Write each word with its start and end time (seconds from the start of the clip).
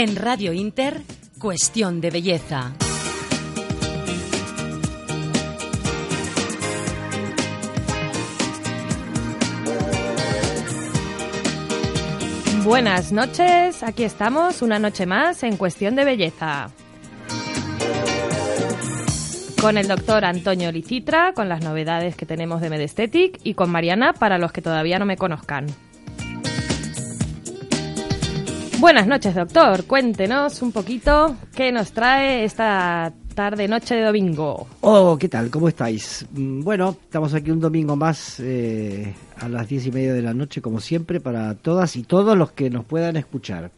En 0.00 0.14
Radio 0.14 0.52
Inter, 0.52 1.02
Cuestión 1.40 2.00
de 2.00 2.10
Belleza. 2.10 2.72
Buenas 12.62 13.10
noches, 13.10 13.82
aquí 13.82 14.04
estamos 14.04 14.62
una 14.62 14.78
noche 14.78 15.04
más 15.04 15.42
en 15.42 15.56
Cuestión 15.56 15.96
de 15.96 16.04
Belleza. 16.04 16.70
Con 19.60 19.78
el 19.78 19.88
doctor 19.88 20.24
Antonio 20.24 20.70
Licitra, 20.70 21.32
con 21.32 21.48
las 21.48 21.64
novedades 21.64 22.14
que 22.14 22.24
tenemos 22.24 22.60
de 22.60 22.70
Medestetic 22.70 23.40
y 23.42 23.54
con 23.54 23.72
Mariana 23.72 24.12
para 24.12 24.38
los 24.38 24.52
que 24.52 24.62
todavía 24.62 25.00
no 25.00 25.06
me 25.06 25.16
conozcan. 25.16 25.66
Buenas 28.80 29.08
noches, 29.08 29.34
doctor. 29.34 29.84
Cuéntenos 29.86 30.62
un 30.62 30.70
poquito 30.70 31.36
qué 31.54 31.72
nos 31.72 31.90
trae 31.90 32.44
esta 32.44 33.12
tarde, 33.34 33.66
noche 33.66 33.96
de 33.96 34.02
domingo. 34.04 34.68
Oh, 34.82 35.16
¿qué 35.18 35.28
tal? 35.28 35.50
¿Cómo 35.50 35.68
estáis? 35.68 36.24
Mm, 36.32 36.62
Bueno, 36.62 36.96
estamos 37.02 37.34
aquí 37.34 37.50
un 37.50 37.58
domingo 37.58 37.96
más 37.96 38.38
eh, 38.38 39.14
a 39.36 39.48
las 39.48 39.68
diez 39.68 39.86
y 39.86 39.90
media 39.90 40.14
de 40.14 40.22
la 40.22 40.32
noche, 40.32 40.62
como 40.62 40.78
siempre, 40.78 41.18
para 41.20 41.54
todas 41.56 41.96
y 41.96 42.04
todos 42.04 42.38
los 42.38 42.52
que 42.52 42.70
nos 42.70 42.84
puedan 42.84 43.16
escuchar. 43.16 43.72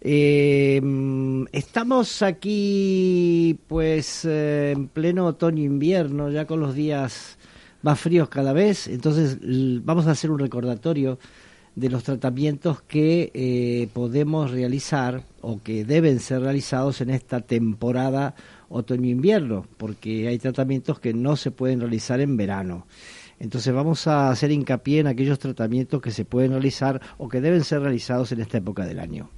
Eh, 0.00 0.80
mm, 0.80 1.46
estamos 1.50 2.22
aquí, 2.22 3.58
pues, 3.66 4.24
eh, 4.24 4.72
en 4.76 4.86
pleno 4.88 5.26
otoño-invierno, 5.26 6.30
ya 6.30 6.46
con 6.46 6.60
los 6.60 6.76
días 6.76 7.36
más 7.82 7.98
fríos 7.98 8.28
cada 8.28 8.52
vez. 8.52 8.86
Entonces, 8.86 9.38
vamos 9.84 10.06
a 10.06 10.12
hacer 10.12 10.30
un 10.30 10.38
recordatorio 10.38 11.18
de 11.74 11.88
los 11.88 12.02
tratamientos 12.02 12.82
que 12.82 13.30
eh, 13.32 13.88
podemos 13.92 14.50
realizar 14.50 15.22
o 15.40 15.60
que 15.62 15.84
deben 15.84 16.20
ser 16.20 16.42
realizados 16.42 17.00
en 17.00 17.10
esta 17.10 17.40
temporada 17.40 18.34
otoño-invierno, 18.68 19.66
porque 19.76 20.28
hay 20.28 20.38
tratamientos 20.38 21.00
que 21.00 21.14
no 21.14 21.36
se 21.36 21.50
pueden 21.50 21.80
realizar 21.80 22.20
en 22.20 22.36
verano. 22.36 22.86
Entonces 23.38 23.72
vamos 23.72 24.06
a 24.06 24.30
hacer 24.30 24.50
hincapié 24.50 25.00
en 25.00 25.06
aquellos 25.06 25.38
tratamientos 25.38 26.02
que 26.02 26.10
se 26.10 26.24
pueden 26.24 26.52
realizar 26.52 27.00
o 27.16 27.28
que 27.28 27.40
deben 27.40 27.64
ser 27.64 27.80
realizados 27.80 28.32
en 28.32 28.40
esta 28.40 28.58
época 28.58 28.84
del 28.84 29.00
año. 29.00 29.30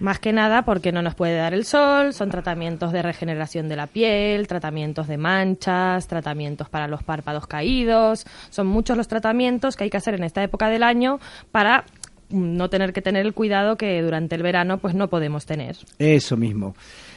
Más 0.00 0.20
que 0.20 0.32
nada 0.32 0.62
porque 0.62 0.92
no 0.92 1.02
nos 1.02 1.14
puede 1.14 1.36
dar 1.36 1.54
el 1.54 1.64
sol, 1.64 2.12
son 2.14 2.30
tratamientos 2.30 2.92
de 2.92 3.02
regeneración 3.02 3.68
de 3.68 3.76
la 3.76 3.88
piel, 3.88 4.46
tratamientos 4.46 5.08
de 5.08 5.18
manchas, 5.18 6.06
tratamientos 6.06 6.68
para 6.68 6.86
los 6.86 7.02
párpados 7.02 7.46
caídos, 7.46 8.24
son 8.50 8.68
muchos 8.68 8.96
los 8.96 9.08
tratamientos 9.08 9.76
que 9.76 9.84
hay 9.84 9.90
que 9.90 9.96
hacer 9.96 10.14
en 10.14 10.24
esta 10.24 10.42
época 10.42 10.68
del 10.68 10.84
año 10.84 11.18
para 11.50 11.84
no 12.30 12.68
tener 12.68 12.92
que 12.92 13.02
tener 13.02 13.24
el 13.26 13.34
cuidado 13.34 13.76
que 13.76 14.00
durante 14.02 14.36
el 14.36 14.42
verano 14.42 14.78
pues 14.78 14.94
no 14.94 15.08
podemos 15.08 15.46
tener. 15.46 15.76
Eso 15.98 16.36
mismo. 16.36 16.74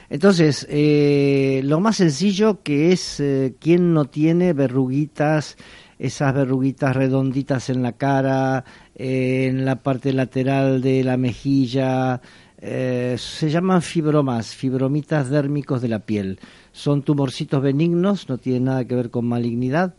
Entonces, 0.09 0.67
eh, 0.69 1.61
lo 1.63 1.79
más 1.79 1.97
sencillo 1.97 2.61
que 2.63 2.91
es 2.91 3.19
eh, 3.19 3.53
quien 3.59 3.93
no 3.93 4.05
tiene 4.05 4.53
verruguitas, 4.53 5.55
esas 5.99 6.33
verruguitas 6.33 6.95
redonditas 6.95 7.69
en 7.69 7.81
la 7.81 7.93
cara, 7.93 8.65
eh, 8.95 9.47
en 9.49 9.63
la 9.63 9.77
parte 9.77 10.11
lateral 10.11 10.81
de 10.81 11.03
la 11.03 11.15
mejilla, 11.15 12.21
eh, 12.61 13.15
se 13.17 13.49
llaman 13.49 13.81
fibromas, 13.81 14.55
fibromitas 14.55 15.29
dérmicos 15.29 15.81
de 15.81 15.87
la 15.87 15.99
piel. 15.99 16.39
Son 16.71 17.01
tumorcitos 17.01 17.61
benignos, 17.61 18.29
no 18.29 18.37
tienen 18.37 18.65
nada 18.65 18.85
que 18.85 18.95
ver 18.95 19.09
con 19.09 19.25
malignidad. 19.25 19.95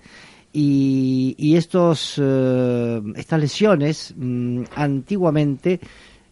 Y, 0.52 1.54
estos, 1.56 2.20
eh, 2.22 3.02
estas 3.16 3.40
lesiones, 3.40 4.14
mm, 4.16 4.64
antiguamente, 4.76 5.80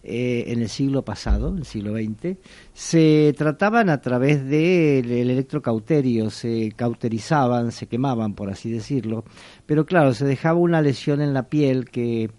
eh, 0.02 0.44
en 0.48 0.62
el 0.62 0.68
siglo 0.68 1.02
pasado, 1.04 1.56
el 1.56 1.64
siglo 1.64 1.94
XX, 1.94 2.36
se 2.72 3.34
trataban 3.36 3.90
a 3.90 4.00
través 4.00 4.44
del 4.46 5.10
electrocauterio, 5.10 6.30
se 6.30 6.72
cauterizaban, 6.76 7.72
se 7.72 7.86
quemaban, 7.86 8.34
por 8.34 8.50
así 8.50 8.70
decirlo, 8.70 9.24
pero 9.66 9.84
claro, 9.84 10.14
se 10.14 10.24
dejaba 10.26 10.58
una 10.58 10.80
lesión 10.80 11.20
en 11.20 11.34
la 11.34 11.48
piel 11.48 11.90
que 11.90 12.30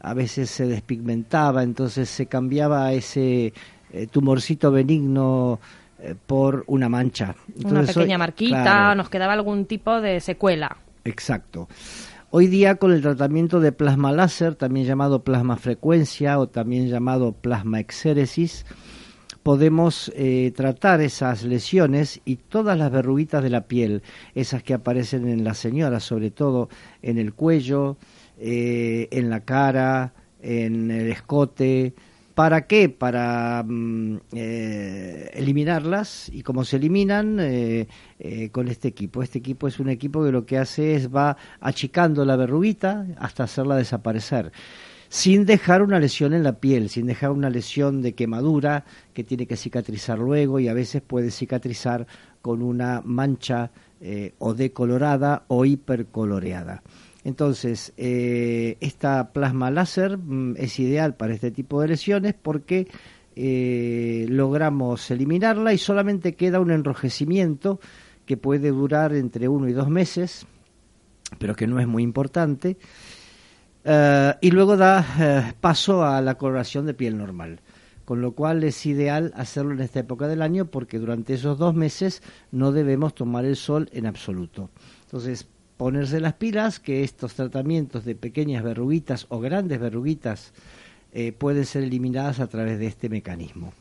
a 0.00 0.14
veces 0.14 0.50
se 0.50 0.66
despigmentaba, 0.66 1.62
entonces 1.62 2.08
se 2.08 2.26
cambiaba 2.26 2.92
ese 2.92 3.52
eh, 3.92 4.06
tumorcito 4.10 4.70
benigno 4.70 5.60
eh, 5.98 6.14
por 6.26 6.64
una 6.66 6.88
mancha. 6.88 7.34
Una 7.64 7.82
pequeña 7.82 8.16
hoy- 8.16 8.18
marquita, 8.18 8.62
claro. 8.62 8.94
nos 8.94 9.08
quedaba 9.10 9.32
algún 9.34 9.66
tipo 9.66 10.00
de 10.00 10.20
secuela. 10.20 10.76
Exacto. 11.04 11.68
Hoy 12.30 12.46
día 12.46 12.76
con 12.76 12.92
el 12.92 13.02
tratamiento 13.02 13.58
de 13.58 13.72
plasma 13.72 14.12
láser, 14.12 14.54
también 14.54 14.86
llamado 14.86 15.24
plasma 15.24 15.56
frecuencia 15.56 16.38
o 16.38 16.46
también 16.46 16.88
llamado 16.88 17.32
plasma 17.32 17.80
exéresis, 17.80 18.64
podemos 19.42 20.12
eh, 20.14 20.52
tratar 20.54 21.00
esas 21.00 21.42
lesiones 21.42 22.20
y 22.24 22.36
todas 22.36 22.78
las 22.78 22.92
verruguitas 22.92 23.42
de 23.42 23.50
la 23.50 23.62
piel, 23.62 24.02
esas 24.34 24.62
que 24.62 24.74
aparecen 24.74 25.28
en 25.28 25.42
las 25.44 25.58
señoras, 25.58 26.04
sobre 26.04 26.30
todo 26.30 26.68
en 27.02 27.18
el 27.18 27.32
cuello, 27.34 27.96
eh, 28.42 29.08
en 29.10 29.28
la 29.28 29.40
cara, 29.40 30.14
en 30.40 30.90
el 30.90 31.08
escote. 31.08 31.92
¿Para 32.34 32.66
qué? 32.66 32.88
Para 32.88 33.62
mm, 33.66 34.16
eh, 34.32 35.30
eliminarlas 35.34 36.30
y 36.32 36.42
como 36.42 36.64
se 36.64 36.76
eliminan 36.76 37.36
eh, 37.38 37.86
con 38.50 38.68
este 38.68 38.88
equipo. 38.88 39.22
Este 39.22 39.40
equipo 39.40 39.68
es 39.68 39.78
un 39.78 39.90
equipo 39.90 40.24
que 40.24 40.32
lo 40.32 40.46
que 40.46 40.56
hace 40.56 40.94
es 40.94 41.14
va 41.14 41.36
achicando 41.60 42.24
la 42.24 42.36
verruguita 42.36 43.06
hasta 43.18 43.44
hacerla 43.44 43.76
desaparecer 43.76 44.52
sin 45.10 45.44
dejar 45.44 45.82
una 45.82 45.98
lesión 45.98 46.32
en 46.32 46.44
la 46.44 46.60
piel, 46.60 46.88
sin 46.88 47.06
dejar 47.06 47.32
una 47.32 47.50
lesión 47.50 48.00
de 48.00 48.14
quemadura 48.14 48.84
que 49.12 49.24
tiene 49.24 49.46
que 49.46 49.56
cicatrizar 49.56 50.18
luego 50.18 50.60
y 50.60 50.68
a 50.68 50.72
veces 50.72 51.02
puede 51.02 51.32
cicatrizar 51.32 52.06
con 52.40 52.62
una 52.62 53.02
mancha 53.04 53.72
o 54.38 54.54
decolorada 54.54 55.44
o 55.48 55.64
hipercoloreada. 55.64 56.82
Entonces, 57.24 57.92
eh, 57.96 58.76
esta 58.80 59.32
plasma 59.32 59.70
láser 59.70 60.16
mm, 60.16 60.54
es 60.56 60.78
ideal 60.78 61.14
para 61.14 61.34
este 61.34 61.50
tipo 61.50 61.80
de 61.80 61.88
lesiones 61.88 62.34
porque 62.34 62.88
eh, 63.36 64.26
logramos 64.28 65.10
eliminarla 65.10 65.72
y 65.74 65.78
solamente 65.78 66.34
queda 66.34 66.60
un 66.60 66.70
enrojecimiento 66.70 67.78
que 68.24 68.36
puede 68.36 68.70
durar 68.70 69.14
entre 69.14 69.48
uno 69.48 69.68
y 69.68 69.72
dos 69.72 69.88
meses, 69.88 70.46
pero 71.38 71.54
que 71.54 71.66
no 71.66 71.78
es 71.78 71.86
muy 71.86 72.02
importante. 72.02 72.78
Eh, 73.84 74.34
y 74.40 74.50
luego 74.50 74.76
da 74.76 75.54
paso 75.60 76.04
a 76.04 76.20
la 76.22 76.36
coloración 76.36 76.86
de 76.86 76.94
piel 76.94 77.18
normal. 77.18 77.60
Con 78.06 78.22
lo 78.22 78.32
cual 78.32 78.64
es 78.64 78.86
ideal 78.86 79.32
hacerlo 79.36 79.72
en 79.72 79.80
esta 79.82 80.00
época 80.00 80.26
del 80.26 80.42
año 80.42 80.64
porque 80.64 80.98
durante 80.98 81.34
esos 81.34 81.58
dos 81.58 81.76
meses 81.76 82.24
no 82.50 82.72
debemos 82.72 83.14
tomar 83.14 83.44
el 83.44 83.54
sol 83.54 83.88
en 83.92 84.06
absoluto. 84.06 84.70
Entonces, 85.04 85.46
ponerse 85.80 86.20
las 86.20 86.34
pilas 86.34 86.78
que 86.78 87.04
estos 87.04 87.32
tratamientos 87.32 88.04
de 88.04 88.14
pequeñas 88.14 88.62
verruguitas 88.62 89.24
o 89.30 89.40
grandes 89.40 89.80
verruguitas 89.80 90.52
eh, 91.14 91.32
pueden 91.32 91.64
ser 91.64 91.84
eliminadas 91.84 92.38
a 92.38 92.48
través 92.48 92.78
de 92.78 92.86
este 92.86 93.08
mecanismo. 93.08 93.72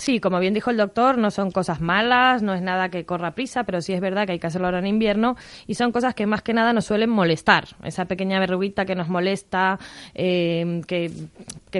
Sí, 0.00 0.18
como 0.18 0.40
bien 0.40 0.54
dijo 0.54 0.70
el 0.70 0.78
doctor, 0.78 1.18
no 1.18 1.30
son 1.30 1.50
cosas 1.50 1.82
malas, 1.82 2.42
no 2.42 2.54
es 2.54 2.62
nada 2.62 2.88
que 2.88 3.04
corra 3.04 3.34
prisa, 3.34 3.64
pero 3.64 3.82
sí 3.82 3.92
es 3.92 4.00
verdad 4.00 4.24
que 4.24 4.32
hay 4.32 4.38
que 4.38 4.46
hacerlo 4.46 4.68
ahora 4.68 4.78
en 4.78 4.86
invierno 4.86 5.36
y 5.66 5.74
son 5.74 5.92
cosas 5.92 6.14
que 6.14 6.24
más 6.24 6.40
que 6.40 6.54
nada 6.54 6.72
nos 6.72 6.86
suelen 6.86 7.10
molestar. 7.10 7.68
Esa 7.84 8.06
pequeña 8.06 8.40
verruguita 8.40 8.86
que 8.86 8.94
nos 8.94 9.10
molesta, 9.10 9.78
eh, 10.14 10.80
que, 10.86 11.12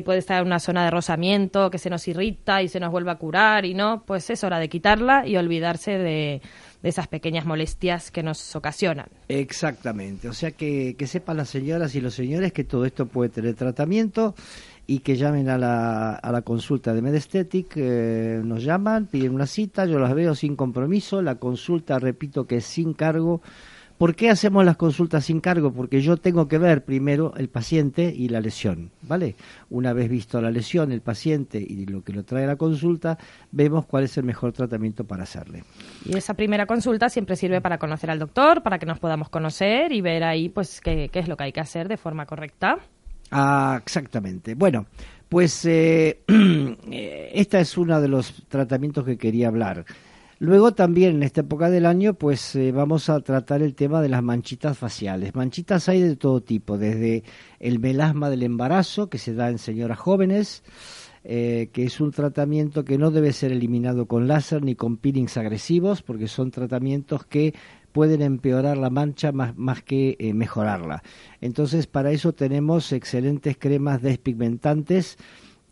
puede 0.03 0.19
estar 0.19 0.43
en 0.43 0.49
una 0.49 0.59
zona 0.59 0.85
de 0.85 0.91
rozamiento, 0.91 1.71
que 1.71 1.79
se 1.79 1.89
nos 1.89 2.07
irrita 2.09 2.61
y 2.61 2.69
se 2.69 2.79
nos 2.79 2.91
vuelve 2.91 3.11
a 3.11 3.15
curar 3.15 3.65
y 3.65 3.73
no, 3.73 4.03
pues 4.07 4.29
es 4.29 4.45
hora 4.45 4.59
de 4.59 4.69
quitarla 4.69 5.27
y 5.27 5.39
olvidarse 5.39 5.93
de, 5.93 6.43
de 6.83 6.89
esas 6.89 7.09
pequeñas 7.09 7.45
molestias 7.47 8.11
que 8.11 8.23
nos 8.23 8.55
ocasionan. 8.57 9.07
Exactamente, 9.29 10.29
o 10.29 10.33
sea 10.33 10.51
que, 10.51 10.95
que 10.99 11.07
sepan 11.07 11.37
las 11.37 11.49
señoras 11.49 11.95
y 11.95 12.01
los 12.01 12.15
señores 12.15 12.53
que 12.53 12.65
todo 12.65 12.85
esto 12.85 13.07
puede 13.07 13.31
tener 13.31 13.55
tratamiento 13.55 14.35
y 14.91 14.99
que 14.99 15.15
llamen 15.15 15.49
a 15.49 15.57
la, 15.57 16.15
a 16.17 16.33
la 16.33 16.43
consulta 16.43 16.93
de 16.93 17.01
Medestetic, 17.01 17.75
eh, 17.77 18.41
nos 18.43 18.65
llaman, 18.65 19.07
piden 19.07 19.33
una 19.33 19.47
cita, 19.47 19.87
yo 19.87 20.01
las 20.01 20.13
veo 20.15 20.35
sin 20.35 20.57
compromiso, 20.57 21.23
la 21.23 21.37
consulta, 21.37 22.01
repito, 22.01 22.49
que 22.49 22.57
es 22.57 22.65
sin 22.65 22.93
cargo. 22.95 23.41
¿Por 23.99 24.17
qué 24.17 24.31
hacemos 24.31 24.65
las 24.65 24.77
consultas 24.77 25.27
sin 25.27 25.41
cargo? 25.41 25.73
Porque 25.73 26.01
yo 26.01 26.17
tengo 26.17 26.49
que 26.49 26.59
ver 26.59 26.85
primero 26.85 27.35
el 27.37 27.49
paciente 27.49 28.13
y 28.13 28.31
la 28.31 28.41
lesión, 28.41 28.91
¿vale? 29.03 29.37
Una 29.69 29.93
vez 29.93 30.09
visto 30.09 30.41
la 30.41 30.51
lesión, 30.51 30.91
el 30.91 31.03
paciente 31.03 31.59
y 31.61 31.87
lo 31.87 32.03
que 32.03 32.13
lo 32.13 32.25
trae 32.25 32.45
la 32.45 32.57
consulta, 32.57 33.17
vemos 33.53 33.87
cuál 33.87 34.03
es 34.03 34.19
el 34.19 34.25
mejor 34.25 34.51
tratamiento 34.51 35.05
para 35.05 35.23
hacerle. 35.23 35.63
Y 36.05 36.17
esa 36.17 36.35
primera 36.35 36.67
consulta 36.67 37.09
siempre 37.11 37.37
sirve 37.37 37.61
para 37.61 37.79
conocer 37.79 38.11
al 38.11 38.19
doctor, 38.19 38.65
para 38.65 38.81
que 38.81 38.87
nos 38.87 38.99
podamos 38.99 39.29
conocer 39.29 39.93
y 39.93 40.01
ver 40.01 40.25
ahí 40.25 40.49
pues 40.49 40.81
qué, 40.81 41.09
qué 41.13 41.21
es 41.21 41.29
lo 41.29 41.37
que 41.37 41.45
hay 41.45 41.53
que 41.53 41.61
hacer 41.61 41.87
de 41.87 41.97
forma 41.97 42.27
correcta. 42.27 42.81
Ah, 43.31 43.79
exactamente. 43.83 44.55
Bueno, 44.55 44.87
pues 45.29 45.65
eh, 45.65 46.23
eh, 46.29 47.31
esta 47.35 47.61
es 47.61 47.79
uno 47.79 48.01
de 48.01 48.09
los 48.09 48.43
tratamientos 48.49 49.05
que 49.05 49.17
quería 49.17 49.49
hablar. 49.49 49.85
Luego 50.41 50.73
también 50.73 51.17
en 51.17 51.23
esta 51.23 51.43
época 51.43 51.69
del 51.69 51.85
año 51.85 52.15
pues 52.15 52.57
eh, 52.57 52.73
vamos 52.73 53.11
a 53.11 53.21
tratar 53.21 53.61
el 53.61 53.75
tema 53.75 54.01
de 54.01 54.09
las 54.09 54.23
manchitas 54.23 54.79
faciales. 54.79 55.35
Manchitas 55.35 55.87
hay 55.91 56.01
de 56.01 56.17
todo 56.17 56.41
tipo, 56.41 56.79
desde 56.79 57.25
el 57.59 57.79
melasma 57.79 58.31
del 58.31 58.45
embarazo 58.45 59.11
que 59.11 59.19
se 59.19 59.35
da 59.35 59.51
en 59.51 59.59
señoras 59.59 59.99
jóvenes, 59.99 60.63
eh, 61.25 61.69
que 61.75 61.85
es 61.85 62.01
un 62.01 62.11
tratamiento 62.11 62.87
que 62.87 62.97
no 62.97 63.11
debe 63.11 63.35
ser 63.35 63.53
eliminado 63.53 64.07
con 64.07 64.29
láser 64.29 64.63
ni 64.63 64.75
con 64.75 64.97
peelings 64.97 65.37
agresivos, 65.37 66.01
porque 66.01 66.27
son 66.27 66.51
tratamientos 66.51 67.27
que 67.27 67.53
pueden 67.93 68.23
empeorar 68.23 68.77
la 68.79 68.91
mancha 68.91 69.33
más, 69.33 69.57
más 69.57 69.83
que 69.83 70.17
eh, 70.19 70.33
mejorarla. 70.33 71.03
Entonces, 71.41 71.87
para 71.87 72.13
eso 72.13 72.33
tenemos 72.33 72.93
excelentes 72.93 73.57
cremas 73.59 74.03
despigmentantes 74.03 75.19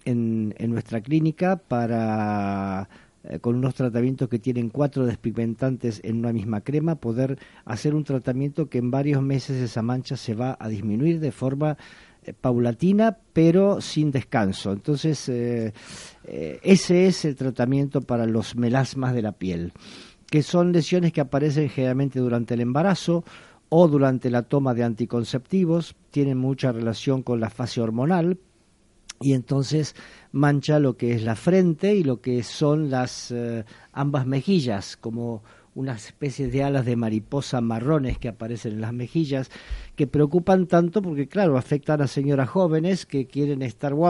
en, 0.04 0.54
en 0.58 0.70
nuestra 0.70 1.00
clínica 1.00 1.56
para 1.56 2.88
eh, 3.24 3.38
con 3.38 3.56
unos 3.56 3.74
tratamientos 3.74 4.28
que 4.28 4.38
tienen 4.38 4.68
cuatro 4.68 5.06
despigmentantes 5.06 6.00
en 6.04 6.18
una 6.18 6.32
misma 6.32 6.60
crema, 6.60 6.96
poder 6.96 7.38
hacer 7.64 7.94
un 7.94 8.04
tratamiento 8.04 8.68
que 8.68 8.78
en 8.78 8.90
varios 8.90 9.22
meses 9.22 9.60
esa 9.62 9.82
mancha 9.82 10.16
se 10.16 10.34
va 10.34 10.56
a 10.58 10.68
disminuir 10.68 11.20
de 11.20 11.32
forma 11.32 11.76
eh, 12.24 12.32
paulatina 12.32 13.18
pero 13.32 13.80
sin 13.80 14.10
descanso. 14.10 14.72
Entonces, 14.72 15.28
ese 15.28 17.06
es 17.06 17.24
el 17.24 17.36
tratamiento 17.36 18.00
para 18.00 18.26
los 18.26 18.56
melasmas 18.56 19.14
de 19.14 19.22
la 19.22 19.32
piel, 19.32 19.72
que 20.30 20.42
son 20.42 20.72
lesiones 20.72 21.12
que 21.12 21.20
aparecen 21.20 21.68
generalmente 21.68 22.20
durante 22.20 22.54
el 22.54 22.60
embarazo 22.60 23.24
o 23.68 23.88
durante 23.88 24.30
la 24.30 24.42
toma 24.42 24.74
de 24.74 24.84
anticonceptivos, 24.84 25.94
tienen 26.10 26.38
mucha 26.38 26.72
relación 26.72 27.22
con 27.22 27.40
la 27.40 27.50
fase 27.50 27.80
hormonal, 27.80 28.38
y 29.20 29.32
entonces 29.32 29.96
mancha 30.32 30.78
lo 30.78 30.96
que 30.96 31.12
es 31.12 31.22
la 31.22 31.34
frente 31.34 31.94
y 31.94 32.04
lo 32.04 32.20
que 32.20 32.42
son 32.42 32.90
las 32.90 33.30
eh, 33.30 33.64
ambas 33.92 34.26
mejillas, 34.26 34.96
como 34.96 35.42
unas 35.74 36.06
especies 36.06 36.52
de 36.52 36.64
alas 36.64 36.84
de 36.84 36.96
mariposa 36.96 37.60
marrones 37.60 38.18
que 38.18 38.28
aparecen 38.28 38.74
en 38.74 38.80
las 38.80 38.92
mejillas, 38.92 39.50
que 39.96 40.06
preocupan 40.06 40.66
tanto 40.66 41.02
porque, 41.02 41.28
claro, 41.28 41.56
afectan 41.56 42.00
a 42.00 42.06
señoras 42.06 42.48
jóvenes 42.48 43.06
que 43.06 43.26
quieren 43.26 43.62
estar 43.62 43.94
guapas 43.94 44.06